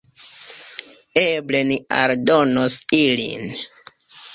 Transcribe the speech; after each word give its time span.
Eble 1.25 1.63
ni 1.69 1.79
aldonos 2.01 2.83
ilin. 3.05 3.51